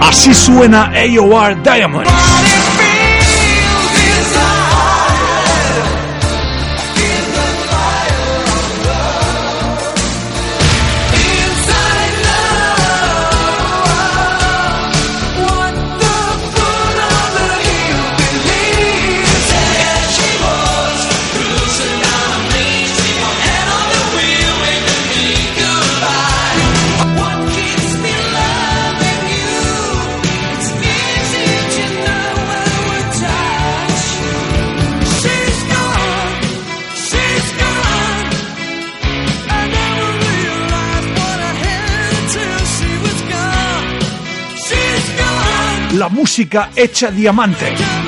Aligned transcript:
Así 0.00 0.34
suena 0.34 0.92
AOR 0.94 1.62
Diamond. 1.62 2.06
Música 46.30 46.70
hecha 46.76 47.10
diamante. 47.10 47.99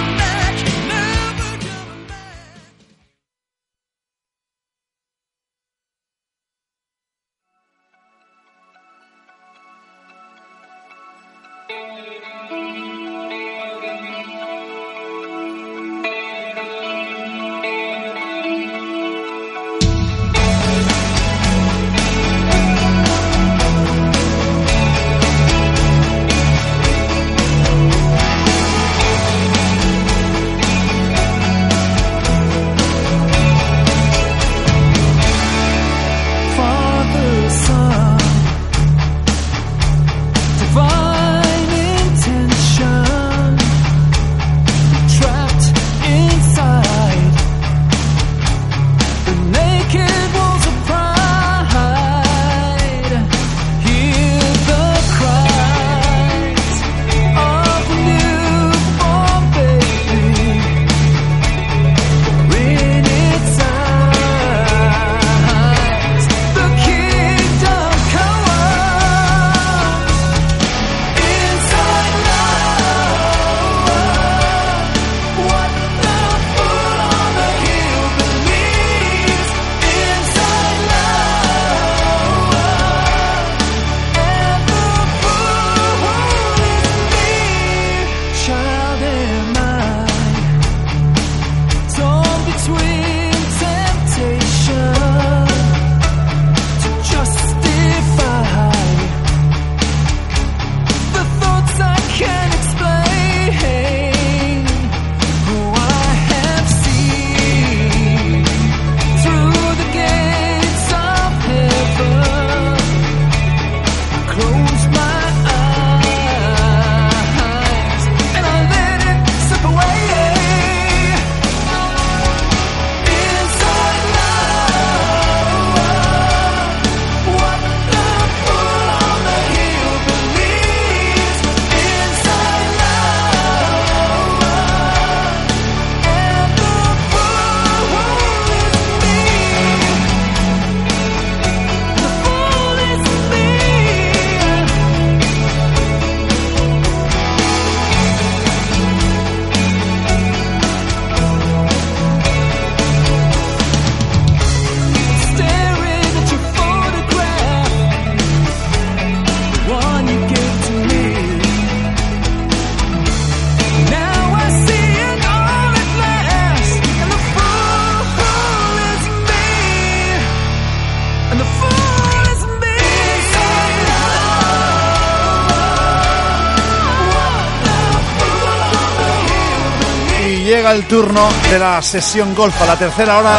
El 180.72 180.86
turno 180.86 181.28
de 181.50 181.58
la 181.58 181.82
sesión 181.82 182.34
golf 182.34 182.62
a 182.62 182.66
la 182.66 182.76
tercera 182.76 183.18
hora 183.18 183.36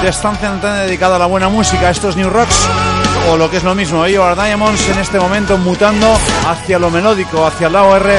de 0.00 0.08
estancia 0.08 0.48
antena 0.48 0.76
dedicada 0.76 1.16
a 1.16 1.18
la 1.18 1.26
buena 1.26 1.48
música. 1.48 1.90
Estos 1.90 2.16
New 2.16 2.30
Rocks, 2.30 2.68
o 3.28 3.36
lo 3.36 3.50
que 3.50 3.56
es 3.56 3.64
lo 3.64 3.74
mismo, 3.74 4.04
AOR 4.04 4.36
Diamonds 4.36 4.88
en 4.88 4.98
este 4.98 5.18
momento 5.18 5.58
mutando 5.58 6.06
hacia 6.48 6.78
lo 6.78 6.90
melódico, 6.90 7.44
hacia 7.44 7.68
la 7.68 7.82
OR, 7.82 8.10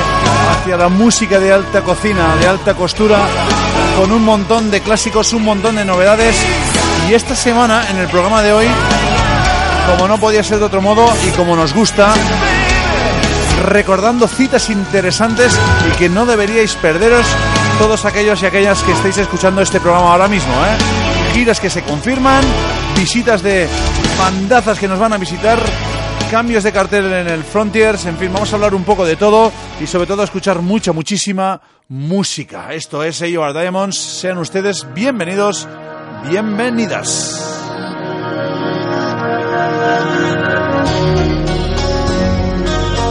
hacia 0.51 0.75
la 0.75 0.89
música 0.89 1.39
de 1.39 1.54
alta 1.54 1.81
cocina, 1.81 2.36
de 2.36 2.48
alta 2.48 2.74
costura, 2.74 3.19
con 3.98 4.12
un 4.12 4.24
montón 4.25 4.69
de 4.69 4.81
clásicos, 4.81 5.31
un 5.31 5.45
montón 5.45 5.77
de 5.77 5.86
novedades. 5.86 6.36
Y 7.10 7.13
esta 7.13 7.36
semana, 7.36 7.89
en 7.89 7.98
el 8.00 8.07
programa 8.07 8.42
de 8.42 8.51
hoy, 8.51 8.68
como 9.92 10.10
no 10.10 10.18
podía 10.19 10.44
ser 10.44 10.60
de 10.60 10.66
otro 10.66 10.81
modo 10.81 11.07
y 11.25 11.31
como 11.31 11.56
nos 11.56 11.74
gusta, 11.74 12.13
recordando 13.66 14.27
citas 14.27 14.69
interesantes 14.69 15.57
y 15.88 15.98
que 15.98 16.10
no 16.10 16.25
deberíais 16.25 16.75
perderos 16.75 17.25
todos 17.79 18.03
aquellos 18.05 18.43
y 18.43 18.45
aquellas 18.45 18.83
que 18.83 18.91
estáis 18.91 19.17
escuchando 19.17 19.61
este 19.61 19.79
programa 19.79 20.11
ahora 20.11 20.27
mismo. 20.27 20.53
¿eh? 20.53 20.99
giras 21.33 21.59
que 21.61 21.69
se 21.69 21.81
confirman, 21.83 22.43
visitas 22.97 23.41
de 23.41 23.67
bandazas 24.17 24.77
que 24.77 24.87
nos 24.87 24.99
van 24.99 25.13
a 25.13 25.17
visitar, 25.17 25.57
cambios 26.29 26.63
de 26.63 26.73
cartel 26.73 27.05
en 27.13 27.27
el 27.29 27.43
Frontiers, 27.43 28.05
en 28.05 28.17
fin, 28.17 28.33
vamos 28.33 28.51
a 28.51 28.55
hablar 28.55 28.75
un 28.75 28.83
poco 28.83 29.05
de 29.05 29.15
todo 29.15 29.49
y 29.79 29.87
sobre 29.87 30.07
todo 30.07 30.21
a 30.21 30.25
escuchar 30.25 30.61
mucha, 30.61 30.91
muchísima 30.91 31.61
música. 31.87 32.73
Esto 32.73 33.03
es 33.03 33.21
AOR 33.21 33.53
Diamonds, 33.53 33.97
sean 33.97 34.37
ustedes 34.39 34.85
bienvenidos, 34.93 35.67
bienvenidas. 36.29 37.61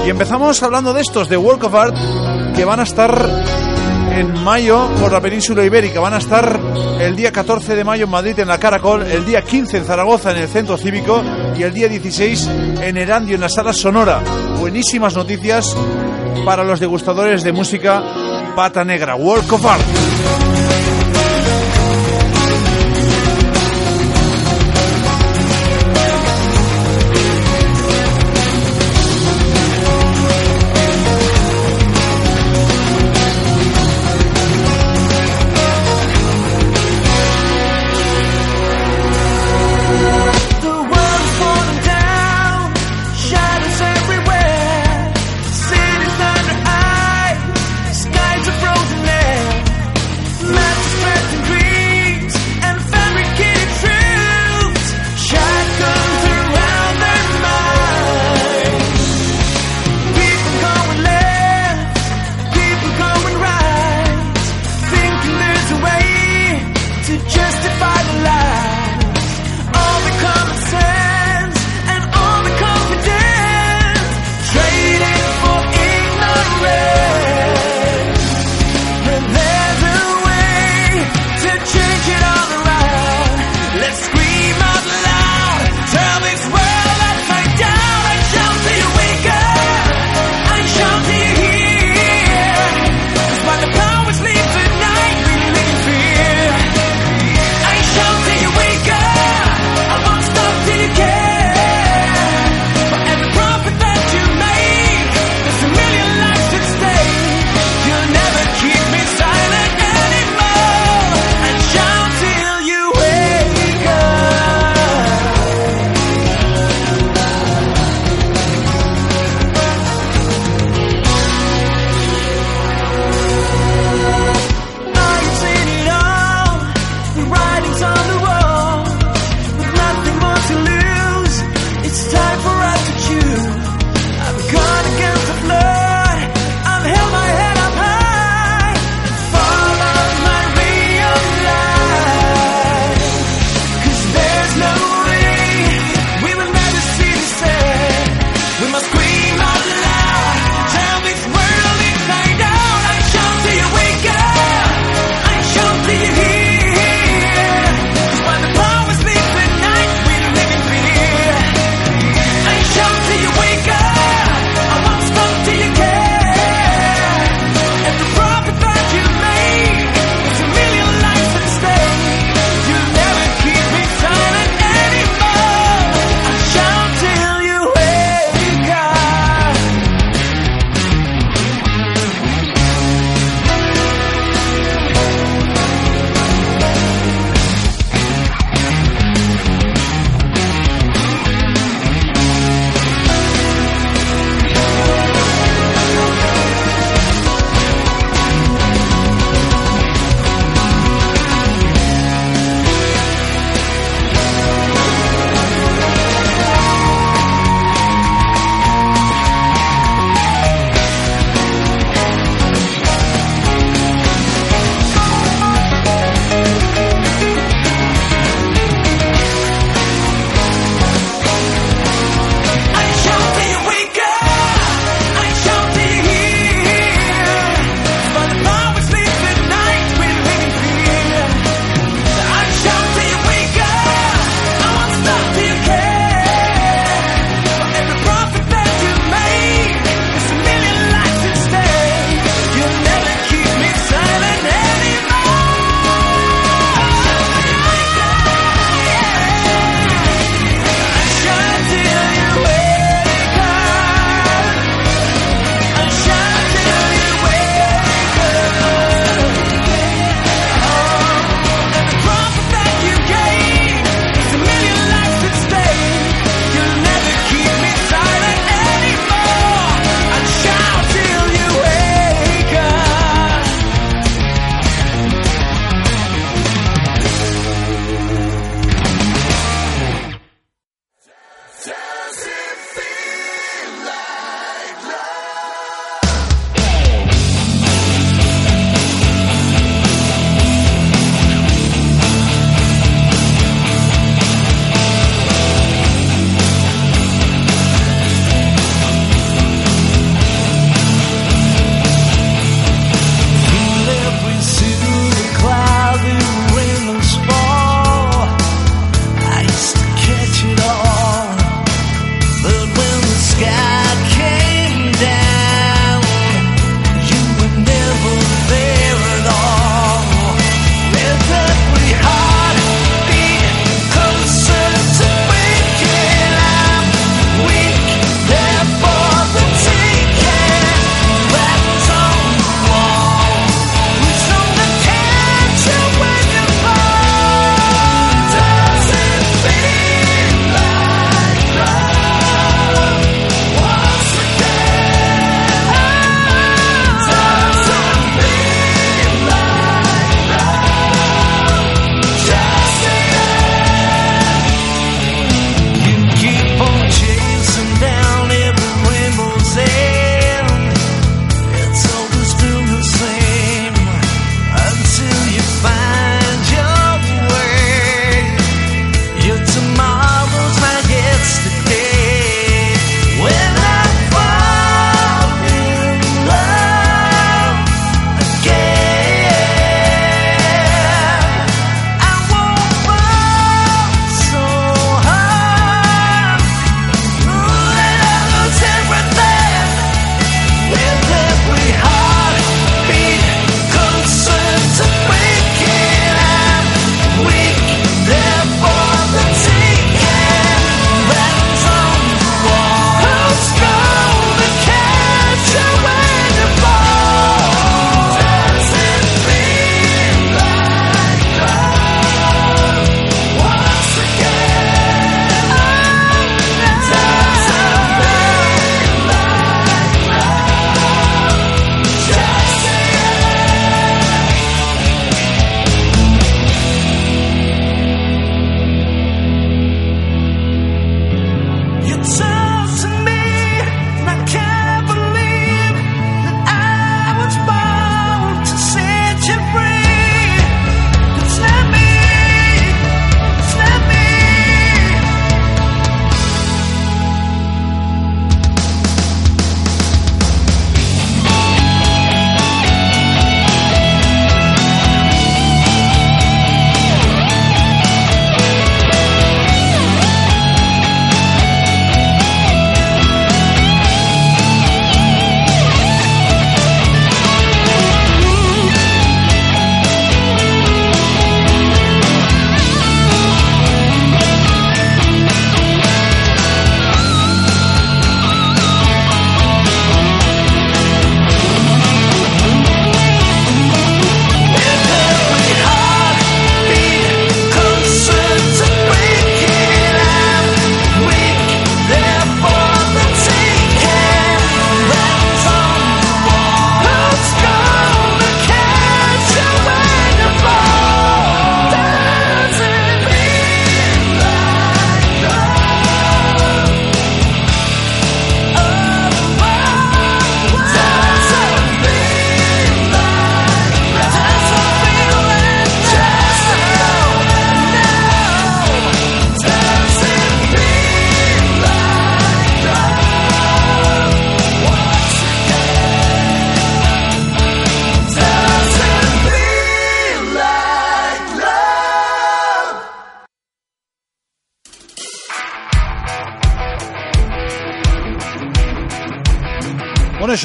Y 0.05 0.11
empezamos 0.11 0.63
hablando 0.63 0.93
de 0.93 1.01
estos, 1.01 1.29
de 1.31 1.39
Work 1.39 1.65
of 1.65 1.75
Art, 1.75 1.97
que 2.55 2.65
van 2.67 2.81
a 2.81 2.83
estar 2.83 3.68
en 4.19 4.43
mayo 4.43 4.91
por 5.01 5.13
la 5.13 5.21
península 5.21 5.65
ibérica. 5.65 6.01
Van 6.01 6.15
a 6.15 6.19
estar 6.19 6.61
el 7.01 7.15
día 7.15 7.31
14 7.31 7.77
de 7.77 7.85
mayo 7.85 8.05
en 8.05 8.11
Madrid 8.11 8.39
en 8.39 8.49
la 8.49 8.59
Caracol, 8.59 9.03
el 9.03 9.25
día 9.25 9.43
15 9.43 9.79
en 9.79 9.85
Zaragoza 9.85 10.33
en 10.33 10.39
el 10.39 10.49
Centro 10.49 10.77
Cívico 10.77 11.23
y 11.57 11.63
el 11.63 11.73
día 11.73 11.89
16 11.89 12.51
en 12.83 12.97
Erandio 12.97 13.37
en 13.37 13.41
la 13.41 13.49
Sala 13.49 13.73
Sonora. 13.73 14.21
Buenísimas 14.59 15.15
noticias 15.15 15.77
para 16.45 16.65
los 16.65 16.81
degustadores 16.81 17.45
de 17.45 17.53
música 17.53 18.03
pata 18.57 18.85
negra. 18.85 19.15
Work 19.15 19.53
of 19.53 19.67
Art. 19.67 20.48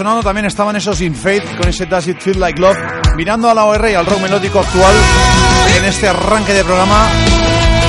Sonando 0.03 0.21
también 0.21 0.45
estaban 0.45 0.75
esos 0.75 0.99
In 0.99 1.15
Faith 1.15 1.55
con 1.55 1.69
ese 1.69 1.85
Does 1.85 2.09
It 2.09 2.19
Feel 2.19 2.37
Like 2.37 2.59
Love, 2.59 2.77
mirando 3.15 3.49
a 3.49 3.53
la 3.53 3.63
OR 3.63 3.89
y 3.89 3.93
al 3.93 4.05
rock 4.05 4.19
melódico 4.19 4.59
actual 4.59 4.93
en 5.77 5.85
este 5.85 6.09
arranque 6.09 6.51
de 6.51 6.61
programa 6.65 7.07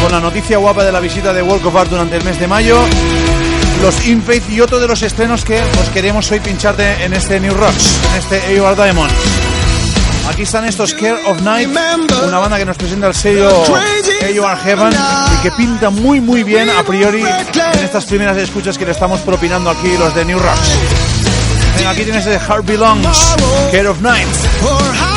con 0.00 0.12
la 0.12 0.20
noticia 0.20 0.58
guapa 0.58 0.84
de 0.84 0.92
la 0.92 1.00
visita 1.00 1.32
de 1.32 1.42
World 1.42 1.66
of 1.66 1.74
Art 1.74 1.90
durante 1.90 2.16
el 2.16 2.22
mes 2.22 2.38
de 2.38 2.46
mayo, 2.46 2.78
los 3.82 4.06
In 4.06 4.22
Faith 4.22 4.48
y 4.48 4.60
otro 4.60 4.78
de 4.78 4.86
los 4.86 5.02
estrenos 5.02 5.44
que 5.44 5.60
os 5.60 5.88
queremos 5.92 6.30
hoy 6.30 6.38
pincharte 6.38 7.04
en 7.04 7.14
este 7.14 7.40
New 7.40 7.52
Rocks, 7.52 7.98
en 8.12 8.18
este 8.18 8.60
AOR 8.60 8.76
Diamond. 8.76 9.10
Aquí 10.30 10.42
están 10.42 10.66
estos 10.66 10.94
Care 10.94 11.18
of 11.26 11.42
Night, 11.42 11.68
una 11.68 12.38
banda 12.38 12.58
que 12.58 12.64
nos 12.64 12.76
presenta 12.76 13.08
el 13.08 13.14
sello 13.14 13.50
AOR 13.50 14.58
Heaven 14.58 14.92
y 15.36 15.42
que 15.42 15.50
pinta 15.50 15.90
muy 15.90 16.20
muy 16.20 16.44
bien 16.44 16.70
a 16.70 16.84
priori 16.84 17.22
en 17.22 17.84
estas 17.84 18.04
primeras 18.04 18.36
escuchas 18.36 18.78
que 18.78 18.84
le 18.84 18.92
estamos 18.92 19.18
propinando 19.22 19.68
aquí 19.68 19.96
los 19.98 20.14
de 20.14 20.24
New 20.24 20.38
Rocks. 20.38 21.03
Aquí 21.82 22.02
tienes 22.04 22.24
de 22.24 22.38
Heart 22.38 22.66
Belongs, 22.66 23.34
Care 23.70 23.88
of 23.88 24.00
Night. 24.00 25.13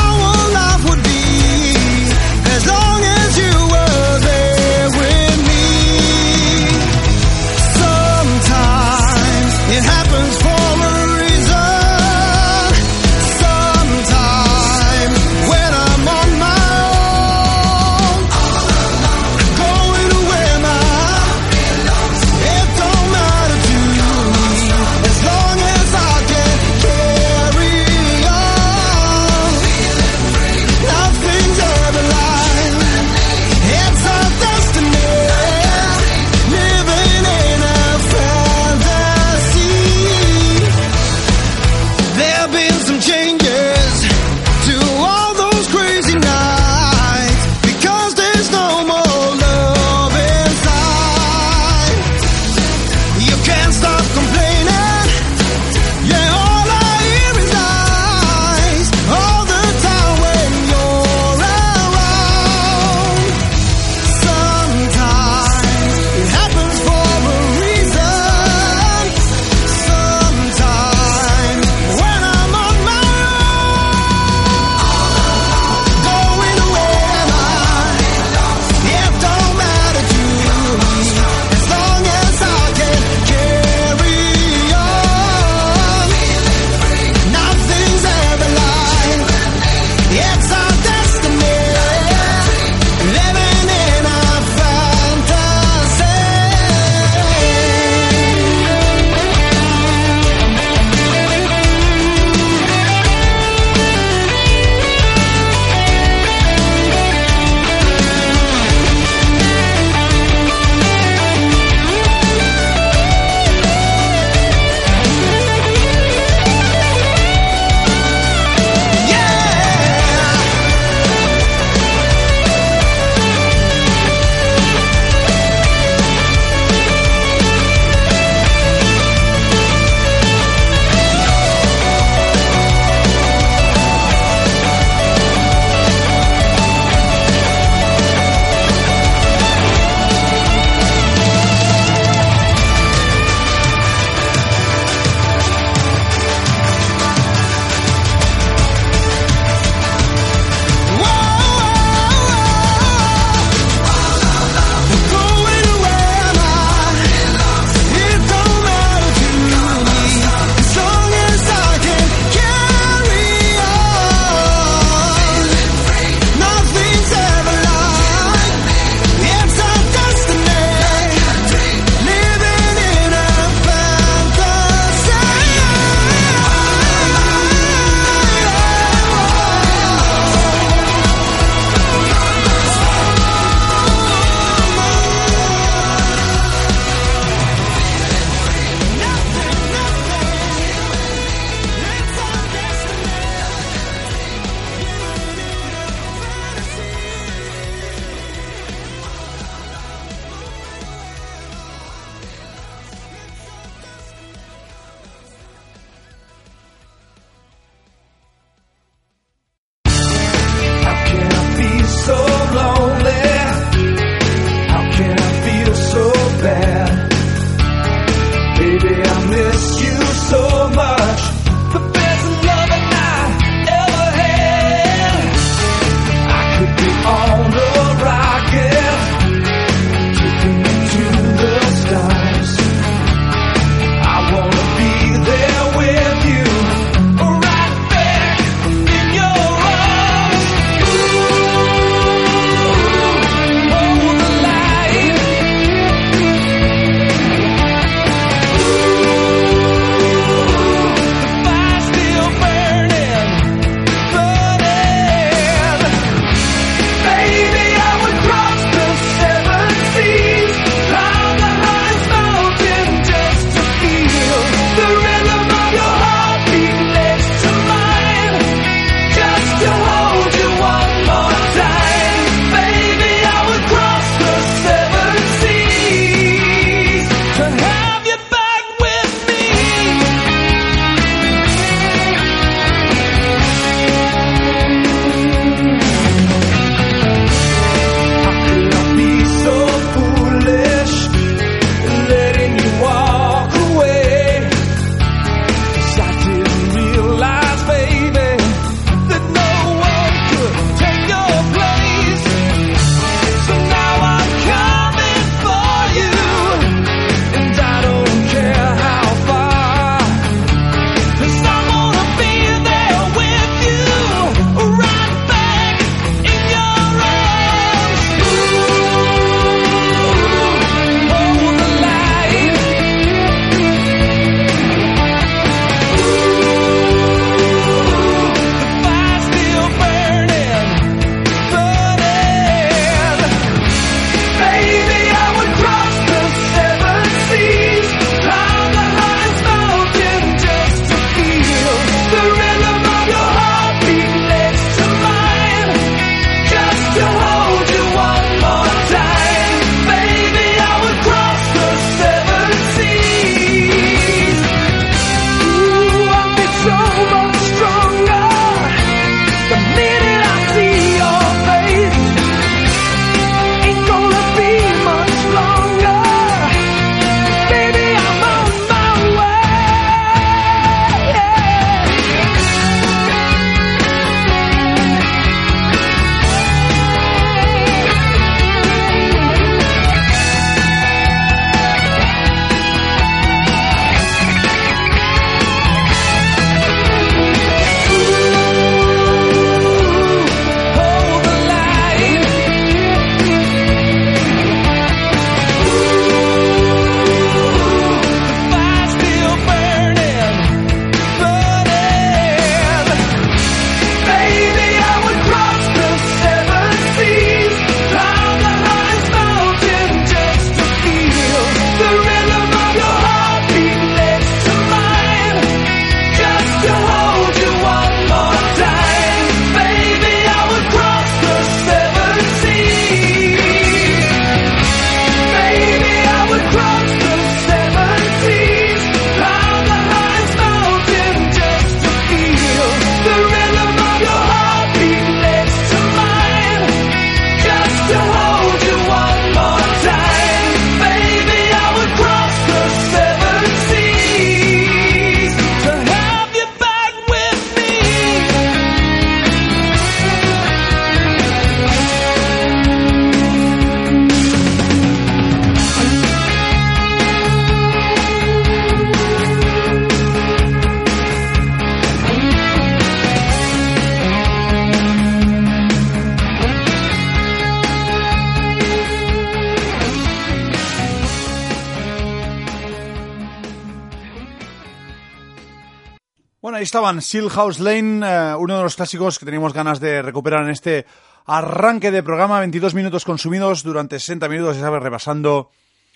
Estaban 476.68 477.00
Seal 477.00 477.30
House 477.30 477.60
Lane, 477.60 478.06
eh, 478.06 478.34
uno 478.38 478.58
de 478.58 478.62
los 478.62 478.76
clásicos 478.76 479.18
que 479.18 479.24
teníamos 479.24 479.54
ganas 479.54 479.80
de 479.80 480.02
recuperar 480.02 480.42
en 480.44 480.50
este 480.50 480.84
arranque 481.24 481.90
de 481.90 482.02
programa. 482.02 482.40
22 482.40 482.74
minutos 482.74 483.06
consumidos 483.06 483.62
durante 483.62 483.98
60 483.98 484.28
minutos, 484.28 484.56
ya 484.56 484.64
sabes, 484.64 484.82
repasando 484.82 485.50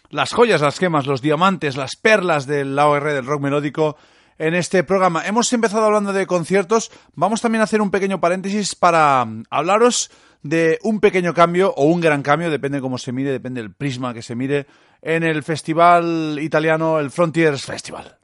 las 0.09 0.33
joyas, 0.33 0.63
las 0.63 0.79
gemas, 0.79 1.07
los 1.07 1.21
diamantes, 1.21 1.77
las 1.77 1.97
perlas 1.97 2.47
del 2.47 2.79
AOR 2.79 3.13
del 3.13 3.27
rock 3.27 3.43
melódico 3.43 3.99
en 4.39 4.55
este 4.55 4.83
programa. 4.83 5.27
Hemos 5.27 5.53
empezado 5.53 5.85
hablando 5.85 6.15
de 6.15 6.27
conciertos. 6.27 6.91
Vamos 7.17 7.43
también 7.43 7.61
a 7.61 7.65
hacer 7.65 7.83
un 7.83 7.91
pequeño 7.91 8.19
paréntesis 8.19 8.75
para 8.75 9.27
mm, 9.27 9.45
hablaros 9.51 10.11
de 10.43 10.79
un 10.85 11.01
pequeño 11.01 11.35
cambio 11.35 11.75
o 11.77 11.85
un 11.85 12.01
gran 12.01 12.23
cambio, 12.23 12.51
depende 12.51 12.81
cómo 12.81 12.97
se 12.97 13.13
mire, 13.13 13.31
depende 13.31 13.61
del 13.61 13.75
prisma 13.75 14.15
que 14.15 14.23
se 14.23 14.35
mire, 14.35 14.67
en 15.03 15.23
el 15.23 15.43
festival 15.43 16.39
italiano, 16.41 16.99
el 16.99 17.11
Frontiers 17.11 17.63
Festival. 17.63 18.22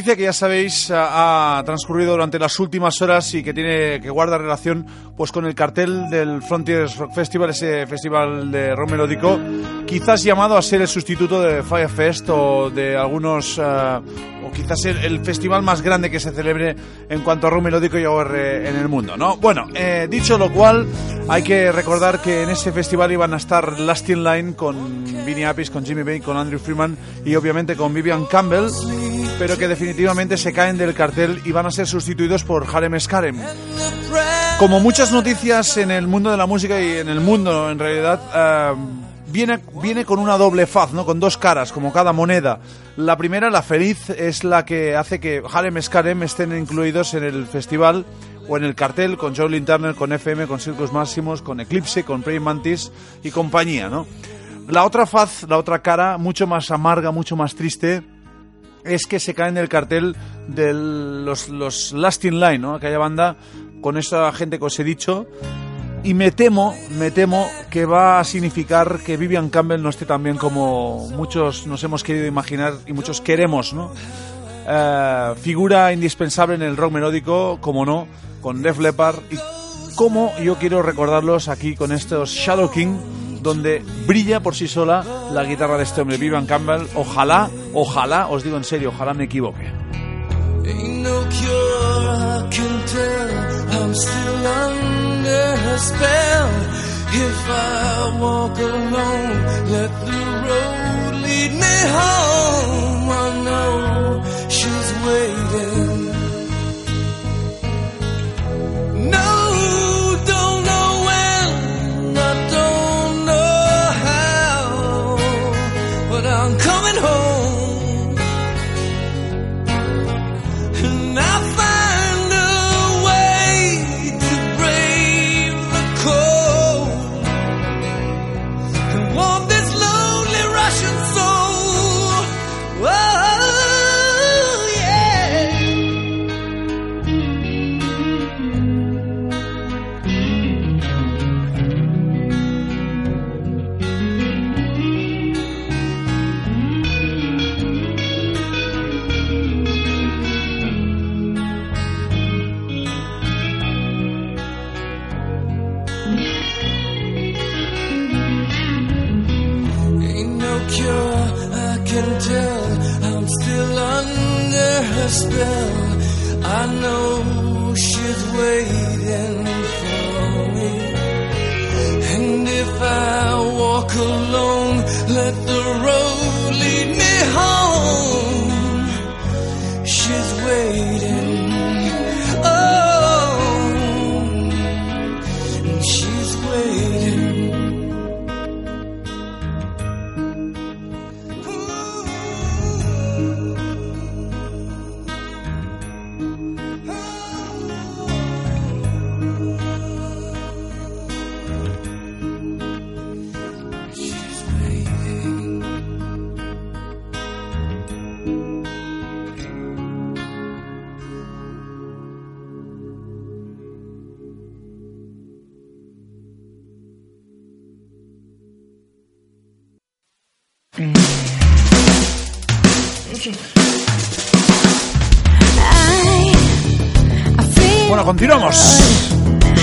Noticia 0.00 0.16
que 0.16 0.22
ya 0.22 0.32
sabéis 0.32 0.90
ha, 0.94 1.62
transcurrido 1.66 2.12
durante 2.12 2.38
las 2.38 2.58
últimas 2.58 3.02
horas 3.02 3.34
y 3.34 3.42
que 3.42 3.52
tiene 3.52 4.00
que 4.00 4.08
guarda 4.08 4.38
relación 4.38 4.86
pues 5.14 5.30
con 5.30 5.44
el 5.44 5.54
cartel 5.54 6.08
del 6.08 6.40
Frontiers 6.40 6.96
Rock 6.96 7.12
Festival, 7.14 7.50
ese 7.50 7.86
festival 7.86 8.50
de 8.50 8.74
rock 8.74 8.92
melódico, 8.92 9.38
quizás 9.86 10.22
llamado 10.22 10.56
a 10.56 10.62
ser 10.62 10.80
el 10.80 10.88
sustituto 10.88 11.42
de 11.42 11.62
Firefest 11.62 12.30
o 12.30 12.70
de 12.70 12.96
algunos 12.96 13.58
eh, 13.58 13.62
o 13.62 14.50
quizás 14.52 14.86
el, 14.86 14.96
el 15.04 15.22
festival 15.22 15.62
más 15.62 15.82
grande 15.82 16.10
que 16.10 16.18
se 16.18 16.30
celebre 16.30 16.74
en 17.10 17.20
cuanto 17.20 17.48
a 17.48 17.50
rock 17.50 17.64
melódico 17.64 17.98
y 17.98 18.06
OR 18.06 18.34
en 18.34 18.76
el 18.76 18.88
mundo, 18.88 19.18
¿no? 19.18 19.36
Bueno, 19.36 19.66
eh, 19.74 20.08
dicho 20.10 20.38
lo 20.38 20.50
cual, 20.50 20.86
hay 21.28 21.42
que 21.42 21.70
recordar 21.72 22.22
que 22.22 22.44
en 22.44 22.48
ese 22.48 22.72
festival 22.72 23.12
iban 23.12 23.34
a 23.34 23.36
estar 23.36 23.78
Last 23.78 24.08
in 24.08 24.24
Line 24.24 24.54
con 24.54 25.04
Vinnie 25.26 25.44
Appice, 25.44 25.70
con 25.70 25.84
Jimmy 25.84 26.04
Bain, 26.04 26.22
con 26.22 26.38
Andrew 26.38 26.58
Freeman 26.58 26.96
y 27.22 27.34
obviamente 27.34 27.76
con 27.76 27.92
Vivian 27.92 28.24
Campbell 28.24 28.70
pero 29.40 29.56
que 29.56 29.68
definitivamente 29.68 30.36
se 30.36 30.52
caen 30.52 30.76
del 30.76 30.92
cartel 30.92 31.40
y 31.46 31.50
van 31.50 31.64
a 31.64 31.70
ser 31.70 31.86
sustituidos 31.86 32.44
por 32.44 32.66
Harem 32.70 33.00
Skarem. 33.00 33.38
Como 34.58 34.80
muchas 34.80 35.12
noticias 35.12 35.78
en 35.78 35.90
el 35.90 36.06
mundo 36.06 36.30
de 36.30 36.36
la 36.36 36.44
música 36.44 36.78
y 36.78 36.98
en 36.98 37.08
el 37.08 37.20
mundo 37.20 37.70
en 37.70 37.78
realidad, 37.78 38.20
eh, 38.34 38.74
viene, 39.28 39.60
viene 39.80 40.04
con 40.04 40.18
una 40.18 40.36
doble 40.36 40.66
faz, 40.66 40.92
¿no? 40.92 41.06
con 41.06 41.20
dos 41.20 41.38
caras, 41.38 41.72
como 41.72 41.90
cada 41.90 42.12
moneda. 42.12 42.60
La 42.98 43.16
primera, 43.16 43.48
la 43.48 43.62
feliz, 43.62 44.10
es 44.10 44.44
la 44.44 44.66
que 44.66 44.94
hace 44.94 45.20
que 45.20 45.42
Harem 45.50 45.80
Skarem 45.80 46.22
estén 46.22 46.54
incluidos 46.54 47.14
en 47.14 47.24
el 47.24 47.46
festival 47.46 48.04
o 48.46 48.58
en 48.58 48.64
el 48.64 48.74
cartel 48.74 49.16
con 49.16 49.34
Jolin 49.34 49.64
Turner, 49.64 49.94
con 49.94 50.12
FM, 50.12 50.48
con 50.48 50.60
Circus 50.60 50.92
Máximos, 50.92 51.40
con 51.40 51.60
Eclipse, 51.60 52.04
con 52.04 52.20
Praying 52.20 52.42
Mantis 52.42 52.92
y 53.24 53.30
compañía, 53.30 53.88
¿no? 53.88 54.06
La 54.68 54.84
otra 54.84 55.06
faz, 55.06 55.46
la 55.48 55.56
otra 55.56 55.80
cara, 55.80 56.18
mucho 56.18 56.46
más 56.46 56.70
amarga, 56.70 57.10
mucho 57.10 57.36
más 57.36 57.54
triste, 57.54 58.02
es 58.84 59.06
que 59.06 59.20
se 59.20 59.34
cae 59.34 59.48
en 59.48 59.56
el 59.56 59.68
cartel 59.68 60.16
de 60.48 60.72
los, 60.72 61.48
los 61.48 61.92
Last 61.92 62.24
in 62.24 62.40
Line, 62.40 62.58
¿no? 62.58 62.74
Aquella 62.74 62.98
banda 62.98 63.36
con 63.80 63.96
esa 63.96 64.30
gente 64.32 64.58
que 64.58 64.64
os 64.64 64.78
he 64.78 64.84
dicho. 64.84 65.26
Y 66.02 66.14
me 66.14 66.30
temo, 66.30 66.74
me 66.98 67.10
temo 67.10 67.46
que 67.70 67.84
va 67.84 68.20
a 68.20 68.24
significar 68.24 69.00
que 69.00 69.18
Vivian 69.18 69.50
Campbell 69.50 69.82
no 69.82 69.90
esté 69.90 70.06
tan 70.06 70.22
bien 70.22 70.38
como 70.38 71.08
muchos 71.10 71.66
nos 71.66 71.84
hemos 71.84 72.02
querido 72.02 72.26
imaginar 72.26 72.72
y 72.86 72.94
muchos 72.94 73.20
queremos, 73.20 73.74
¿no? 73.74 73.92
Eh, 74.66 75.34
figura 75.42 75.92
indispensable 75.92 76.54
en 76.54 76.62
el 76.62 76.76
rock 76.76 76.92
melódico, 76.92 77.58
como 77.60 77.84
no, 77.84 78.06
con 78.40 78.62
Def 78.62 78.78
Leppard 78.78 79.18
y 79.30 79.36
como 79.94 80.32
yo 80.38 80.56
quiero 80.56 80.80
recordarlos 80.80 81.48
aquí 81.48 81.74
con 81.76 81.92
estos 81.92 82.30
Shadow 82.30 82.70
King, 82.70 82.96
donde 83.40 83.82
brilla 84.06 84.40
por 84.40 84.54
sí 84.54 84.68
sola 84.68 85.04
la 85.32 85.44
guitarra 85.44 85.76
de 85.76 85.84
este 85.84 86.00
hombre, 86.00 86.16
Vivian 86.16 86.46
Campbell. 86.46 86.86
Ojalá, 86.94 87.50
ojalá, 87.74 88.28
os 88.28 88.42
digo 88.42 88.56
en 88.56 88.64
serio, 88.64 88.90
ojalá 88.90 89.14
me 89.14 89.24
equivoque. 89.24 89.70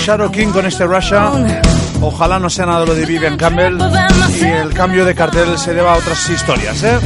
Shadow 0.08 0.30
King 0.32 0.48
con 0.48 0.64
este 0.64 0.86
Russia. 0.86 1.30
Ojalá 2.00 2.38
no 2.38 2.48
sea 2.48 2.64
nada 2.64 2.86
lo 2.86 2.94
de 2.94 3.04
Vivian 3.04 3.36
Campbell 3.36 3.76
y 4.40 4.42
el 4.42 4.72
cambio 4.72 5.04
de 5.04 5.14
cartel 5.14 5.58
se 5.58 5.74
deba 5.74 5.92
a 5.92 5.98
otras 5.98 6.30
historias, 6.30 6.82
¿eh? 6.82 6.98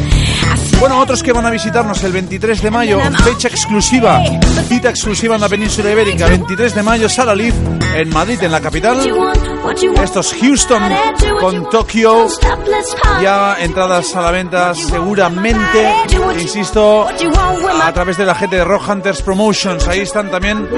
Bueno, 0.79 1.01
otros 1.01 1.21
que 1.21 1.33
van 1.33 1.45
a 1.45 1.51
visitarnos 1.51 2.01
el 2.05 2.13
23 2.13 2.63
de 2.63 2.71
mayo, 2.71 3.01
fecha 3.25 3.49
exclusiva, 3.49 4.23
cita 4.69 4.91
exclusiva 4.91 5.35
en 5.35 5.41
la 5.41 5.49
península 5.49 5.91
ibérica, 5.91 6.29
23 6.29 6.77
de 6.77 6.83
mayo, 6.85 7.09
Sala 7.09 7.35
Live 7.35 7.57
en 7.97 8.09
Madrid, 8.11 8.41
en 8.41 8.53
la 8.53 8.61
capital. 8.61 8.99
Estos 10.01 10.35
Houston 10.41 10.83
con 11.41 11.69
Tokio, 11.71 12.29
ya 13.21 13.57
entradas 13.59 14.15
a 14.15 14.23
la 14.23 14.31
venta 14.31 14.77
seguramente, 14.77 15.93
insisto, 16.39 17.09
a 17.83 17.93
través 17.93 18.17
de 18.17 18.27
la 18.27 18.37
gente 18.37 18.55
de 18.55 18.65
Rock 18.65 18.89
Hunters 18.89 19.23
Promotions. 19.23 19.89
Ahí 19.89 20.01
están 20.03 20.31
también 20.31 20.69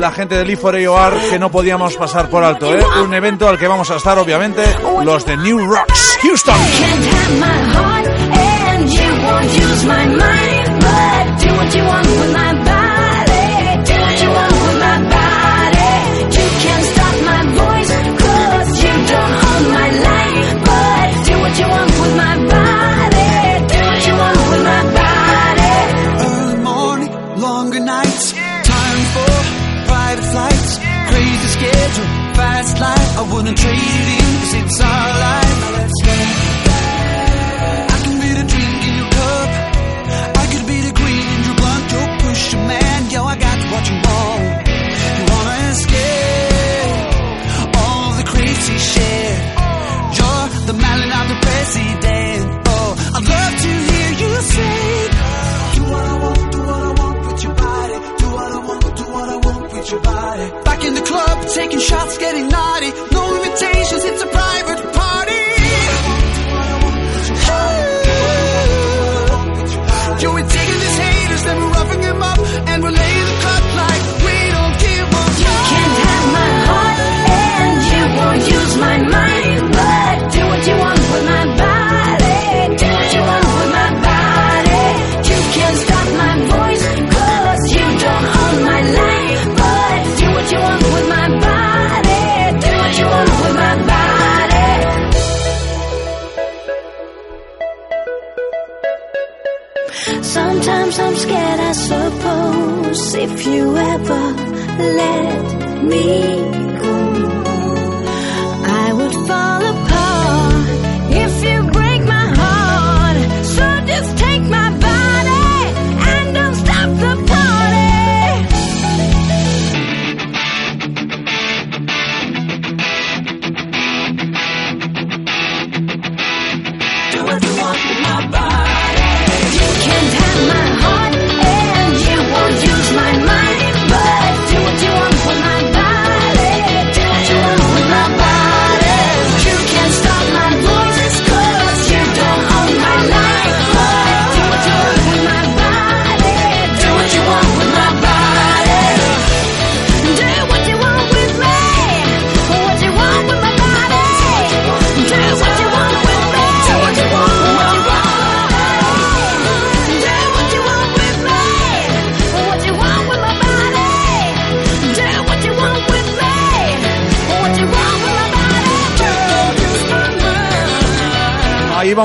la 0.00 0.10
gente 0.10 0.34
de 0.34 0.44
Live 0.44 0.60
for 0.60 0.74
AOR 0.74 1.14
que 1.28 1.38
no 1.38 1.50
podíamos 1.50 1.96
pasar 1.96 2.28
por 2.30 2.42
alto, 2.42 2.74
¿eh? 2.74 2.82
Un 3.04 3.12
evento 3.14 3.48
al 3.48 3.58
que 3.58 3.68
vamos 3.68 3.90
a 3.90 3.96
estar, 3.96 4.18
obviamente, 4.18 4.62
los 5.04 5.24
de 5.26 5.36
New 5.36 5.58
Rocks, 5.58 6.18
Houston. 6.22 6.56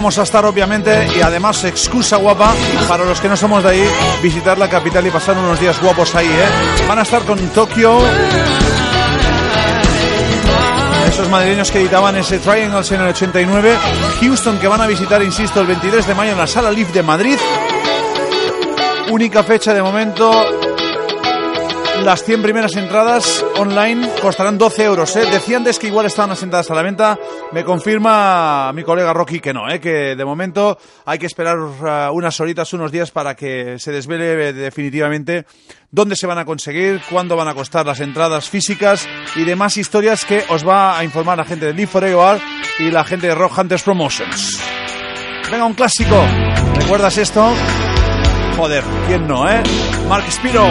Vamos 0.06 0.20
a 0.20 0.22
estar 0.22 0.46
obviamente 0.46 1.08
y 1.18 1.22
además 1.22 1.64
excusa 1.64 2.18
guapa 2.18 2.54
para 2.88 3.06
los 3.06 3.20
que 3.20 3.28
no 3.28 3.36
somos 3.36 3.64
de 3.64 3.70
ahí 3.70 3.90
visitar 4.22 4.56
la 4.56 4.70
capital 4.70 5.08
y 5.08 5.10
pasar 5.10 5.36
unos 5.36 5.60
días 5.60 5.82
guapos 5.82 6.14
ahí, 6.14 6.28
¿eh? 6.28 6.86
Van 6.88 7.00
a 7.00 7.02
estar 7.02 7.24
con 7.24 7.40
Tokio. 7.50 7.98
Esos 11.08 11.28
madrileños 11.28 11.72
que 11.72 11.80
editaban 11.80 12.16
ese 12.18 12.38
Triangles 12.38 12.92
en 12.92 13.02
el 13.02 13.08
89. 13.08 13.76
Houston 14.22 14.60
que 14.60 14.68
van 14.68 14.82
a 14.82 14.86
visitar, 14.86 15.24
insisto, 15.24 15.60
el 15.62 15.66
23 15.66 16.06
de 16.06 16.14
mayo 16.14 16.34
en 16.34 16.38
la 16.38 16.46
Sala 16.46 16.70
Live 16.70 16.92
de 16.92 17.02
Madrid. 17.02 17.40
Única 19.10 19.42
fecha 19.42 19.74
de 19.74 19.82
momento. 19.82 20.65
Las 22.06 22.24
100 22.24 22.44
primeras 22.44 22.76
entradas 22.76 23.44
online 23.58 24.08
costarán 24.22 24.60
12 24.60 24.84
euros. 24.84 25.16
¿eh? 25.16 25.26
Decían 25.32 25.62
antes 25.62 25.80
que 25.80 25.88
igual 25.88 26.06
estaban 26.06 26.30
las 26.30 26.44
entradas 26.44 26.70
a 26.70 26.76
la 26.76 26.84
venta. 26.84 27.18
Me 27.52 27.64
confirma 27.64 28.72
mi 28.74 28.84
colega 28.84 29.12
Rocky 29.12 29.40
que 29.40 29.52
no, 29.52 29.68
¿eh? 29.68 29.80
que 29.80 30.16
de 30.16 30.24
momento 30.24 30.78
hay 31.04 31.18
que 31.18 31.26
esperar 31.26 31.58
uh, 31.58 32.14
unas 32.14 32.40
horitas, 32.40 32.72
unos 32.74 32.92
días 32.92 33.10
para 33.10 33.36
que 33.36 33.80
se 33.80 33.92
desvele 33.92 34.54
definitivamente 34.54 35.48
dónde 35.90 36.16
se 36.16 36.28
van 36.28 36.38
a 36.38 36.46
conseguir, 36.46 37.02
cuándo 37.10 37.36
van 37.36 37.48
a 37.48 37.56
costar 37.56 37.88
las 37.88 38.00
entradas 38.00 38.52
físicas 38.52 39.10
y 39.36 39.44
demás 39.44 39.76
historias 39.76 40.26
que 40.26 40.44
os 40.50 40.66
va 40.66 41.00
a 41.00 41.04
informar 41.04 41.40
la 41.40 41.46
gente 41.46 41.66
de 41.66 41.74
Live 41.74 41.88
for 41.88 42.06
AOR 42.06 42.40
y 42.78 42.92
la 42.92 43.04
gente 43.04 43.26
de 43.26 43.34
Rock 43.34 43.58
Hunters 43.58 43.82
Promotions. 43.82 44.62
Venga, 45.50 45.66
un 45.66 45.74
clásico. 45.74 46.24
¿Recuerdas 46.76 47.18
esto? 47.18 47.52
Joder, 48.58 48.84
¿quién 49.08 49.28
no, 49.28 49.50
eh? 49.50 49.64
Mark 50.08 50.32
Spiro. 50.32 50.68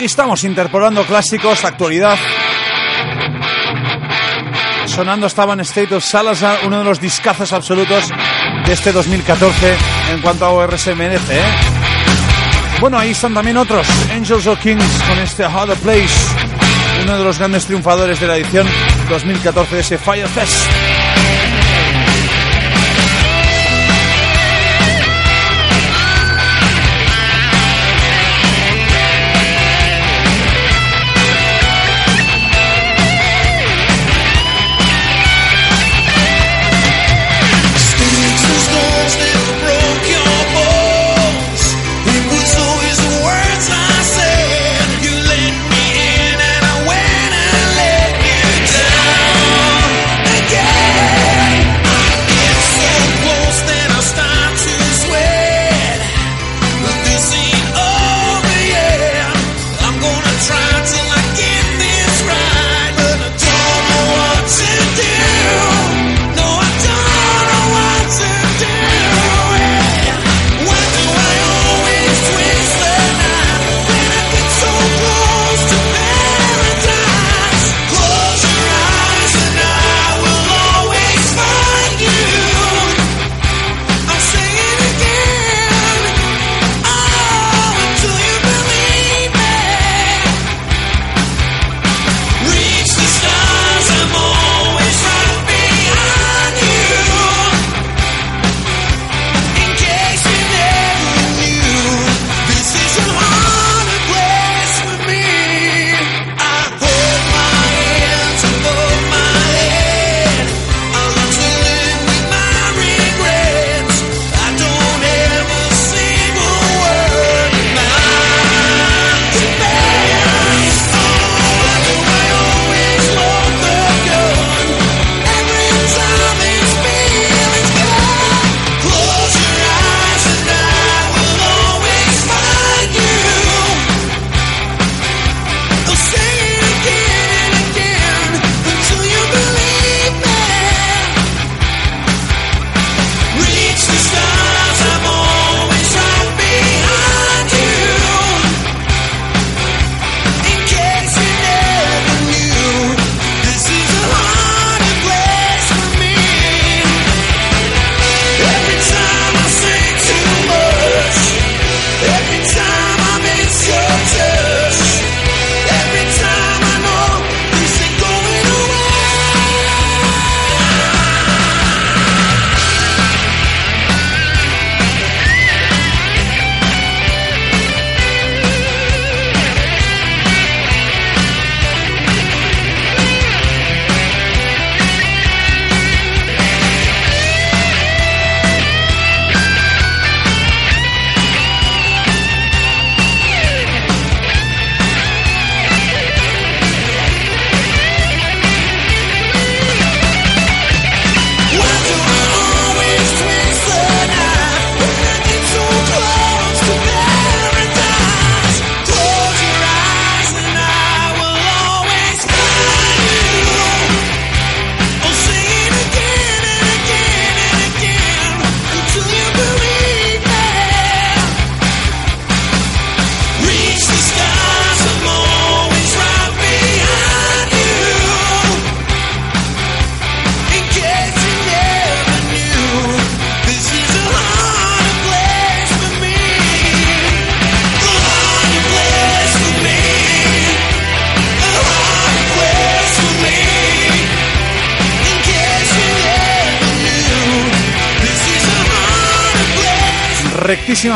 Aquí 0.00 0.06
estamos 0.06 0.44
interpolando 0.44 1.04
clásicos, 1.04 1.62
actualidad. 1.62 2.18
Sonando 4.86 5.26
estaban 5.26 5.60
State 5.60 5.94
of 5.94 6.02
Salazar, 6.02 6.60
uno 6.64 6.78
de 6.78 6.84
los 6.84 6.98
discazos 6.98 7.52
absolutos 7.52 8.08
de 8.64 8.72
este 8.72 8.92
2014 8.92 9.76
en 10.14 10.22
cuanto 10.22 10.46
a 10.46 10.66
merece, 10.96 11.38
¿eh? 11.38 11.44
Bueno, 12.80 12.98
ahí 12.98 13.10
están 13.10 13.34
también 13.34 13.58
otros, 13.58 13.86
Angels 14.10 14.46
of 14.46 14.58
Kings 14.60 15.02
con 15.06 15.18
este 15.18 15.44
How 15.44 15.66
Place, 15.82 16.08
uno 17.02 17.18
de 17.18 17.24
los 17.24 17.38
grandes 17.38 17.66
triunfadores 17.66 18.18
de 18.18 18.26
la 18.26 18.38
edición 18.38 18.66
2014 19.10 19.74
de 19.74 19.80
ese 19.82 19.98
Fire 19.98 20.28
Fest. 20.28 20.89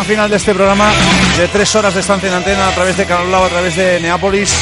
Final 0.04 0.28
de 0.28 0.36
este 0.36 0.52
programa 0.52 0.90
de 1.38 1.48
tres 1.48 1.74
horas 1.74 1.94
de 1.94 2.00
estancia 2.00 2.28
en 2.28 2.34
antena 2.34 2.68
a 2.68 2.74
través 2.74 2.96
de 2.96 3.06
Canal 3.06 3.26
Blau, 3.26 3.44
a 3.44 3.48
través 3.48 3.74
de 3.74 4.00
Neápolis, 4.00 4.54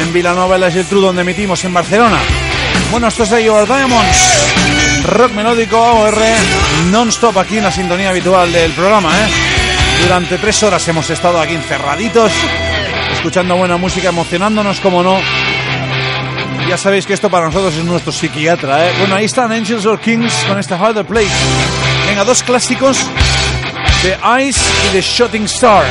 en 0.00 0.12
Vilanova 0.12 0.56
y 0.56 0.60
la 0.60 0.70
Geltrú, 0.70 1.00
donde 1.00 1.22
emitimos 1.22 1.62
en 1.64 1.74
Barcelona. 1.74 2.18
Bueno, 2.90 3.08
esto 3.08 3.24
es 3.24 3.30
de 3.30 3.44
Your 3.44 3.66
Diamonds, 3.66 4.18
rock 5.04 5.32
melódico 5.32 5.84
AOR, 5.84 6.14
non-stop 6.90 7.36
aquí 7.38 7.58
en 7.58 7.64
la 7.64 7.70
sintonía 7.70 8.10
habitual 8.10 8.50
del 8.50 8.72
programa. 8.72 9.10
¿eh? 9.10 9.28
Durante 10.04 10.38
tres 10.38 10.62
horas 10.62 10.88
hemos 10.88 11.10
estado 11.10 11.38
aquí 11.38 11.54
encerraditos, 11.54 12.32
escuchando 13.12 13.56
buena 13.56 13.76
música, 13.76 14.08
emocionándonos 14.08 14.80
como 14.80 15.02
no. 15.02 15.18
Ya 16.66 16.78
sabéis 16.78 17.04
que 17.04 17.12
esto 17.12 17.28
para 17.28 17.46
nosotros 17.46 17.74
es 17.76 17.84
nuestro 17.84 18.12
psiquiatra. 18.12 18.88
¿eh? 18.88 18.92
Bueno, 18.98 19.16
ahí 19.16 19.26
están 19.26 19.52
Angels 19.52 19.84
or 19.84 20.00
Kings 20.00 20.32
con 20.48 20.58
esta 20.58 20.76
Harder 20.76 21.04
Place. 21.04 21.30
Venga, 22.06 22.24
dos 22.24 22.42
clásicos 22.42 23.06
The 24.02 24.16
Ice 24.22 24.58
y 24.86 24.92
The 24.94 25.02
Shooting 25.02 25.44
Star. 25.44 25.84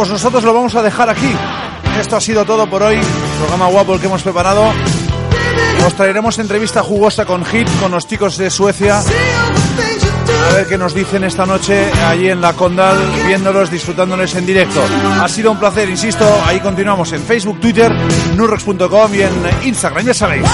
Pues 0.00 0.08
nosotros 0.08 0.42
lo 0.44 0.54
vamos 0.54 0.74
a 0.76 0.82
dejar 0.82 1.10
aquí. 1.10 1.30
Esto 2.00 2.16
ha 2.16 2.22
sido 2.22 2.46
todo 2.46 2.66
por 2.70 2.82
hoy. 2.82 2.98
Programa 3.38 3.66
guapo 3.66 4.00
que 4.00 4.06
hemos 4.06 4.22
preparado. 4.22 4.72
Nos 5.78 5.92
traeremos 5.92 6.38
entrevista 6.38 6.82
jugosa 6.82 7.26
con 7.26 7.44
Hit, 7.44 7.68
con 7.78 7.90
los 7.90 8.06
chicos 8.06 8.38
de 8.38 8.48
Suecia. 8.48 9.00
A 9.00 10.54
ver 10.54 10.66
qué 10.68 10.78
nos 10.78 10.94
dicen 10.94 11.22
esta 11.24 11.44
noche 11.44 11.92
allí 12.06 12.30
en 12.30 12.40
la 12.40 12.54
Condal, 12.54 12.96
viéndolos, 13.26 13.70
disfrutándoles 13.70 14.34
en 14.36 14.46
directo. 14.46 14.82
Ha 15.20 15.28
sido 15.28 15.50
un 15.52 15.58
placer, 15.58 15.90
insisto. 15.90 16.24
Ahí 16.46 16.60
continuamos 16.60 17.12
en 17.12 17.22
Facebook, 17.22 17.60
Twitter, 17.60 17.94
nurrox.com 18.36 19.14
y 19.14 19.20
en 19.20 19.34
Instagram, 19.64 20.06
ya 20.06 20.14
sabéis. 20.14 20.46